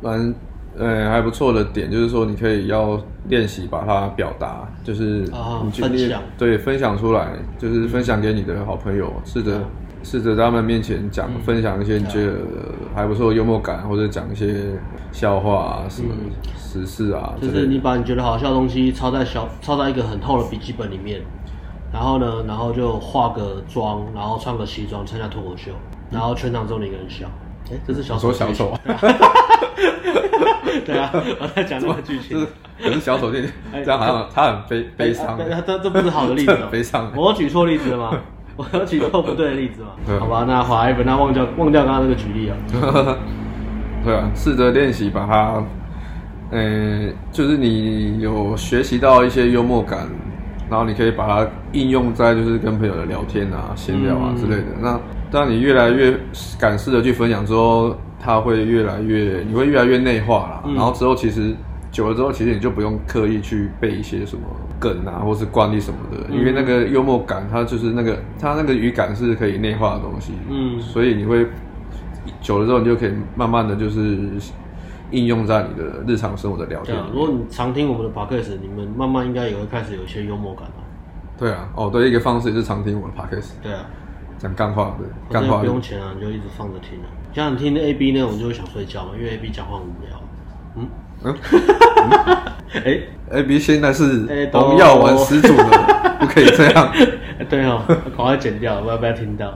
[0.03, 0.35] 蛮
[0.79, 5.21] 呃还不错的点，就是说你可以要练习把它表达，就是
[5.65, 7.29] 你去、啊、分享，对，分享出来，
[7.59, 9.61] 就是分享给你的好朋友，试着。
[10.03, 12.33] 试着在他们面前讲、嗯、分享一些你觉得
[12.95, 14.73] 还不错的幽默感，或者讲一些
[15.13, 16.09] 笑话啊，什么
[16.57, 21.21] 时事啊，就是你把你觉得好笑的东西抄在小抄在一个很厚的笔记本里面，
[21.93, 25.71] 然后呢，然后就化个妆，然后穿个西装参加脱口秀，
[26.11, 27.27] 然后全场只有你一个人笑。
[27.71, 28.77] 哎、欸，这是小丑小丑。
[30.85, 32.47] 对啊，我在讲这个剧情。
[32.83, 33.43] 可是小丑这
[33.73, 35.39] 这样好像他很悲悲伤。
[35.67, 36.59] 这这不是好的例子。
[36.71, 37.13] 悲伤。
[37.15, 38.19] 我举错例子了吗？
[38.57, 39.91] 我有举错不对的例子嘛？
[40.07, 42.57] 对好吧，那华一本，那忘掉忘掉刚刚那个举例啊。
[44.05, 45.63] 对啊，试着练习把它，
[46.51, 50.09] 嗯、呃，就是你有学习到一些幽默感，
[50.71, 54.69] 然后你可以把它应用在就是跟朋友的聊天啊、闲聊啊之类的。
[54.77, 56.17] 嗯、那当你越来越
[56.59, 60.63] 敢试着去分享之后，它会越来越，你会越来越内化啦。
[60.65, 61.55] 嗯、然后之后其实。
[61.93, 64.43] 久了之后，其实你就不用刻意去背一些什么
[64.79, 70.33] 梗啊，或是惯例什么的，因为那个幽默感，它就是那个它那个语感是可以内化的东西。
[70.49, 71.45] 嗯，所以你会
[72.41, 74.17] 久了之后，你就可以慢慢的就是
[75.11, 76.97] 应用在你的日常生活的聊天。
[76.97, 80.75] 啊如果你常听我们的 podcast，你们慢慢应该也会开始有一些幽默感了。
[81.39, 83.51] 对啊，哦，对，一个方式也是常听我们的 podcast。
[83.63, 83.87] 对啊，
[84.39, 87.07] 讲干话的，干话不用钱啊，你就一直放着听啊。
[87.33, 90.21] 像你听的 A B 那种，就会想睡觉嘛，因为 A B 讲话很无聊。
[90.77, 90.89] 嗯。
[91.23, 91.37] 嗯，
[92.85, 93.01] 哎，
[93.39, 96.93] A B 现在是红药丸始祖了， 不可以这样。
[97.49, 99.53] 对哦，赶快剪掉，不要不要听到。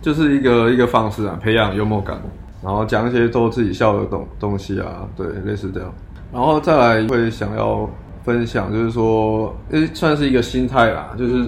[0.00, 2.20] 就是一个一个方式啊，培养幽默感，
[2.64, 5.92] 然后讲一些逗自己笑的东东西啊，对，类似这样。
[6.32, 7.88] 然后再来会想要
[8.24, 11.46] 分享，就是说，诶，算是一个心态啦，就是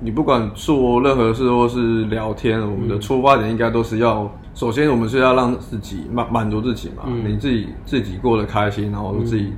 [0.00, 4.28] 你不管做任何事或是聊天，我们的出发点应该都是要。
[4.52, 9.52] 首先，我们是要让自己满满足自己嘛，嗯、你自己自己过得开心，然后自己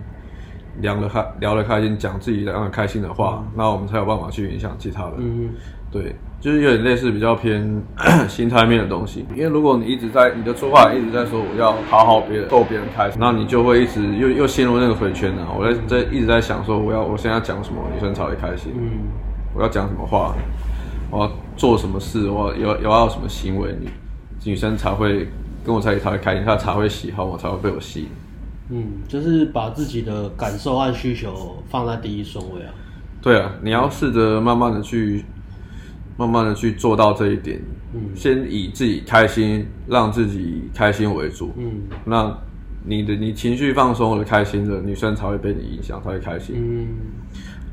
[0.80, 5.14] 聊得开聊得开心，讲自己让人开心的话，那、嗯、我们才有办法去影响其他人。
[5.18, 5.48] 嗯，
[5.92, 7.82] 对，就是有点类似比较偏
[8.26, 9.26] 心态面的东西。
[9.36, 15.46] 因为如果你一直在你的说话一直在说我要讨好别人，逗别人开心，那你就会一直又又陷入那个回圈了。
[15.54, 18.72] 我在在一直在想说，我要我现在讲什么女生才会开心？
[18.74, 19.06] 嗯，
[19.54, 20.34] 我要讲什么话？
[21.10, 22.30] 我要做什么事？
[22.30, 23.76] 我要有要什么行为？
[23.78, 23.88] 你。
[24.44, 25.28] 女生才会
[25.64, 28.08] 跟我在一起，才会开心，她才会喜欢我，才会被我吸引。
[28.70, 32.72] 嗯，就是把自己的感受和需求放在第一顺位啊。
[33.20, 35.24] 对啊，你要试着慢慢的去，
[36.16, 37.60] 慢慢的去做到这一点。
[37.94, 41.50] 嗯，先以自己开心，让自己开心为主。
[41.56, 42.36] 嗯，那
[42.84, 46.56] 你的你情绪放松了，开心了女生才会被你影响，才会开心。
[46.58, 46.88] 嗯。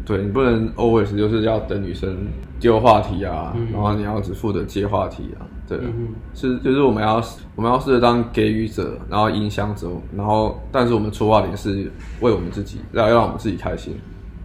[0.05, 2.17] 对，你不能 always 就是要等女生
[2.59, 5.45] 丢话题啊，嗯、然后你要只负责接话题啊。
[5.67, 7.23] 对，嗯、是就是我们要
[7.55, 13.93] 我们要试着当给予者，然后影响者，然后但是我们出发点是为我们自己，要让我们自己开心。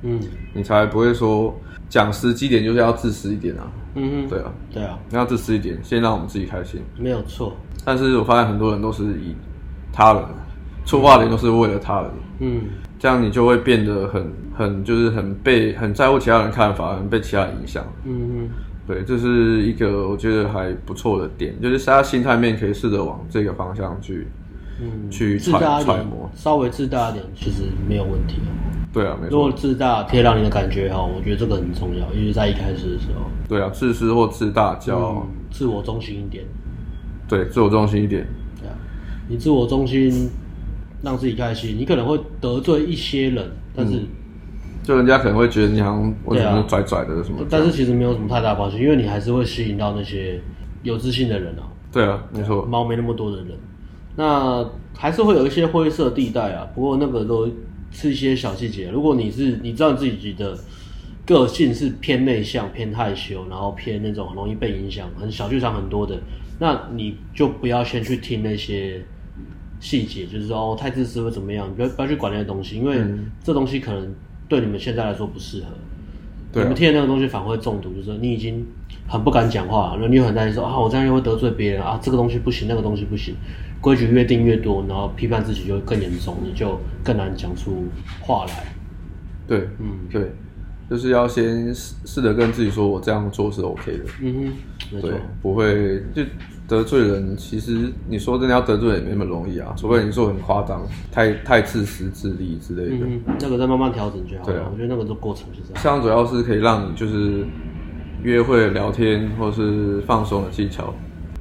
[0.03, 0.21] 嗯，
[0.53, 3.73] 你才不会说讲实际点就是要自私一点啊。
[3.95, 6.83] 嗯哼，对啊，对啊，你要自私一点，先让我们自己开心。
[6.99, 7.57] 没有错。
[7.85, 9.35] 但是我发现很多人都是以
[9.93, 10.23] 他人
[10.85, 12.11] 出发点都是为了他人。
[12.41, 12.63] 嗯。
[12.99, 17.85] 这样你就会变得很很就是很被很在乎其他人看法，很被其他人影响。
[18.05, 18.49] 嗯嗯，
[18.87, 24.27] 对，这是一个我觉得还不错的点，就是大家心态面可以试着往这个方向去，
[24.81, 28.41] 嗯，去揣揣摩，稍微自大一点其实没有问题。
[28.95, 29.37] 对啊，没错。
[29.37, 33.27] 如果自大可以让你的感觉哈，我觉得这个很重要，因为在一开始的时候。
[33.47, 36.45] 对啊，自私或自大叫、嗯、自我中心一点。
[37.29, 38.27] 对，自我中心一点。
[38.61, 38.75] 对啊，
[39.29, 40.31] 你自我中心。
[41.03, 43.45] 让自己开心，你可能会得罪一些人，
[43.77, 44.01] 但是
[44.83, 50.41] 就人家可能会觉得你好像为什么拽拽的什么，但是其实没有什么太大关系，因为你还是会吸引到那些
[50.83, 51.69] 有自信的人啊。
[51.93, 53.49] 对啊，没错，猫没那么多的人，
[54.17, 56.67] 那还是会有一些灰色地带啊。
[56.75, 57.47] 不过那个都
[57.95, 58.91] 是一些小细节。
[58.91, 60.59] 如果你是你知道自己的
[61.25, 66.21] 个性是偏内向、偏害羞，然后偏那种很容易被影响、很小剧场很多的，
[66.59, 69.03] 那你就不要先去听那些
[69.81, 73.01] 细节，就是说哦太自私会怎么样，你不要不要去管那些东西，因为
[73.43, 74.15] 这东西可能
[74.49, 75.67] 对你们现在来说不适合。
[76.53, 78.65] 对啊，你们听的那个东西反而会中毒，就是说你已经
[79.09, 83.35] 很不敢讲话，然后你又很担心说啊我这样又会得罪别人啊，这个东西不行，那个东西不行，
[83.85, 87.85] 规矩越定越多，然后批判自己就会更严重，你就更难讲出
[88.19, 88.65] 话来。
[89.47, 90.33] 对，嗯，对。
[90.89, 94.05] 就是要先试试着跟自己说，我这样做是 OK 的。
[94.23, 94.53] 嗯
[94.91, 96.23] 哼，对，不会就
[96.69, 97.37] 得罪人。
[97.37, 103.07] 其实你说真的要得罪人也没那么容易啊，除非你说很夸张，太太自私自利之类的。
[103.07, 104.53] 嗯，那个再慢慢调整就好了。
[104.53, 105.83] 对啊，我觉得那个都过程是这样。
[105.83, 107.47] 像主要是可以让你就是
[108.23, 110.95] 约会聊天或是放松的技巧。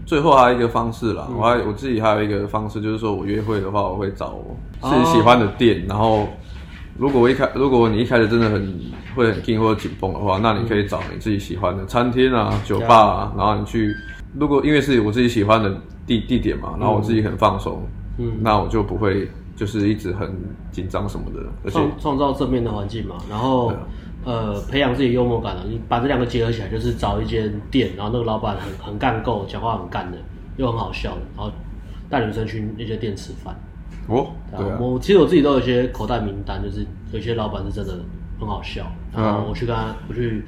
[0.06, 4.40] 最后还有一个方式啦，我还我自己还有一个方式，就是说我约会的话，我会找
[4.82, 6.28] 自己喜欢的店，然后。
[6.96, 8.80] 如果我一开，如果你一开始真的很
[9.16, 13.92] 会很紧或者紧绷的话，那你可以找你自己喜欢的餐厅啊、酒吧啊，然后你去。
[14.38, 17.82] 如果因为是我自己喜欢的地地点嘛，然后我自己很放松，
[18.20, 20.32] 嗯，那我就不会就是一直很
[20.72, 21.40] 紧张什么的。
[21.66, 23.76] 而且创造正面的环境嘛，然后、啊、
[24.24, 30.18] 呃培养自己幽默感啊，你把这两个结合起来，就是找一间店，然后那个老板很很干够，讲话很干的，
[30.58, 31.52] 又很好笑的，然后
[32.10, 33.56] 带女生去那些店吃饭。
[34.08, 37.94] 哦，对啊，我其实我自己都有一些口袋名单，就是有些老板是真的
[38.40, 40.44] 很好笑，然后我去跟他，我去，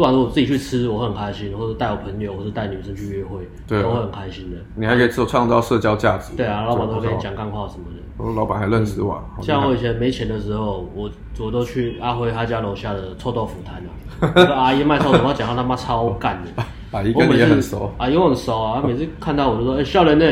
[0.00, 4.56] 不管是我自己去吃，我会很开心，或者带我朋友，或者带女生去约会，对，都会很开心的。
[4.74, 6.34] 你还可以做创造社交价值。
[6.34, 8.00] 对啊，老板都跟你讲干话什么的。
[8.16, 9.22] 我老板还认识我。
[9.42, 16.62] 像我以前没钱的时候，我我都去阿辉他家楼下的臭豆腐摊啊，那个阿姨卖臭豆腐，讲他妈超干的。
[16.92, 17.92] 阿姨跟你也很熟。
[17.98, 20.26] 阿姨我很熟啊，他每次看到我就说，哎，笑人呢。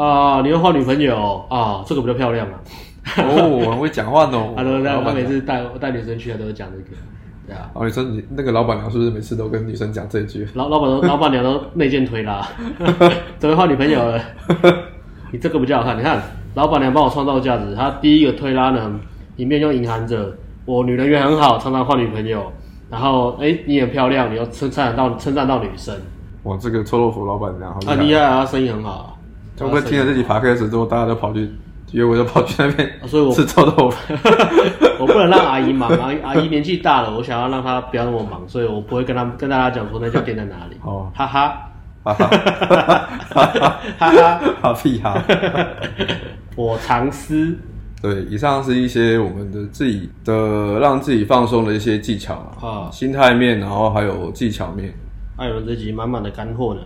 [0.00, 1.82] 啊，你要换女朋友啊？
[1.84, 2.60] 这个比较漂亮啊！
[3.18, 4.54] 哦，很会讲话哦。
[4.56, 6.96] 他都他每次带带女生去，他都会讲这个。
[7.46, 7.70] 对啊。
[7.74, 10.46] 哦，你说你那个老板娘是不是每次都跟女生讲这一句？
[10.54, 12.46] 老老板都老板娘都内建推拉，
[13.38, 14.20] 怎么换女朋友了。
[15.30, 16.22] 你这个比较好看，你看
[16.54, 19.00] 老板娘帮我创造价值，她第一个推拉呢，
[19.36, 20.32] 里面就隐含着
[20.64, 22.52] 我女人缘很好，常常换女朋友。
[22.90, 25.94] 然后哎，你也漂亮，你又称赞到称赞到女生。
[26.44, 29.18] 哇，这个臭豆腐老板娘好厉害，厉害啊，生意很好。
[29.58, 31.50] 会不会听了这集 podcast 之后，大家都跑去
[31.94, 34.14] 约会，就跑去那边，所以我吃臭豆腐。
[34.98, 40.76] 我不能让阿姨忙，阿姨阿姨年纪大了，我想要让她不要那么忙，所以我不会跟她跟大家讲说那家店在哪里。
[40.82, 41.70] 哦，哈哈，
[42.02, 42.28] 哈哈，
[43.98, 45.14] 哈哈，好屁哈！
[46.56, 47.56] 我藏私。
[48.02, 54.92] 对，以上是一些我们的自己的让自己放松的一些技巧啊，心态面，然后还有技巧面。
[55.36, 56.80] 还有这集满满的干货呢。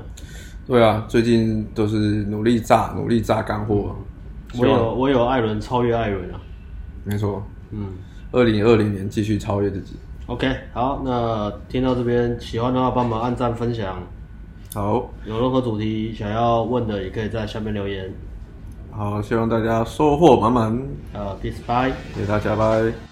[0.66, 3.96] 对啊，最近都是努力炸，努力炸干货。
[4.56, 6.40] 我有我有艾伦超越艾伦啊，
[7.04, 7.88] 没错，嗯，
[8.32, 9.96] 二零二零年继续超越自己。
[10.26, 14.02] OK，好，那听到这边喜欢的话，帮忙按赞分享。
[14.74, 18.12] 好，有任何主题想要问的，也可以在下面留言。
[18.90, 20.88] 好，希望大家收获满满。
[21.12, 23.07] 呃，peace bye，谢谢大家，拜。